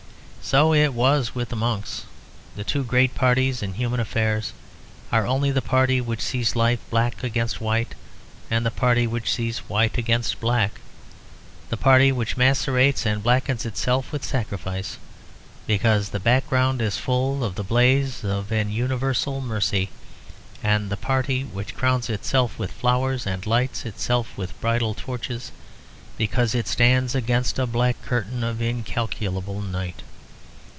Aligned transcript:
So 0.43 0.73
it 0.73 0.93
was 0.93 1.33
with 1.33 1.47
the 1.49 1.55
monks. 1.55 2.03
The 2.57 2.65
two 2.65 2.83
great 2.83 3.15
parties 3.15 3.63
in 3.63 3.75
human 3.75 4.01
affairs 4.01 4.51
are 5.09 5.25
only 5.25 5.49
the 5.49 5.61
party 5.61 6.01
which 6.01 6.19
sees 6.19 6.57
life 6.57 6.79
black 6.89 7.23
against 7.23 7.61
white, 7.61 7.95
and 8.49 8.65
the 8.65 8.71
party 8.71 9.07
which 9.07 9.31
sees 9.31 9.59
it 9.59 9.69
white 9.69 9.97
against 9.97 10.41
black, 10.41 10.81
the 11.69 11.77
party 11.77 12.11
which 12.11 12.35
macerates 12.35 13.05
and 13.05 13.23
blackens 13.23 13.65
itself 13.65 14.11
with 14.11 14.25
sacrifice 14.25 14.97
because 15.67 16.09
the 16.09 16.19
background 16.19 16.81
is 16.81 16.97
full 16.97 17.45
of 17.45 17.55
the 17.55 17.63
blaze 17.63 18.21
of 18.25 18.51
an 18.51 18.69
universal 18.71 19.39
mercy, 19.39 19.89
and 20.61 20.89
the 20.89 20.97
party 20.97 21.45
which 21.45 21.75
crowns 21.75 22.09
itself 22.09 22.59
with 22.59 22.73
flowers 22.73 23.25
and 23.25 23.45
lights 23.45 23.85
itself 23.85 24.35
with 24.37 24.59
bridal 24.59 24.93
torches 24.95 25.53
because 26.17 26.53
it 26.53 26.67
stands 26.67 27.15
against 27.15 27.57
a 27.57 27.65
black 27.67 28.01
curtain 28.01 28.43
of 28.43 28.61
incalculable 28.61 29.61
night. 29.61 30.01